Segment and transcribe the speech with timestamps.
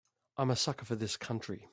[0.37, 1.67] I'm a sucker for this country.